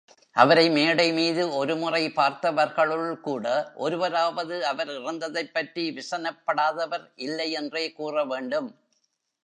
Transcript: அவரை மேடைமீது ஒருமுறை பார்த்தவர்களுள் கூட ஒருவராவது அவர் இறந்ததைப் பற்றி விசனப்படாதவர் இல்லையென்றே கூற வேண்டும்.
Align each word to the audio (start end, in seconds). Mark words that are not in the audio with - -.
அவரை 0.35 0.69
மேடைமீது 0.69 1.55
ஒருமுறை 1.55 2.07
பார்த்தவர்களுள் 2.07 3.19
கூட 3.19 3.71
ஒருவராவது 3.75 4.65
அவர் 4.65 4.87
இறந்ததைப் 4.87 5.53
பற்றி 5.53 5.83
விசனப்படாதவர் 5.91 7.05
இல்லையென்றே 7.15 7.91
கூற 7.91 8.25
வேண்டும். 8.25 8.69